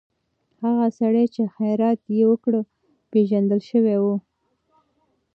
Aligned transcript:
هغه 0.61 0.87
سړی 0.99 1.25
چې 1.33 1.41
خیرات 1.55 1.99
یې 2.15 2.23
وکړ، 2.29 2.53
پېژندل 3.11 3.61
شوی 3.69 3.97
و. 3.99 4.05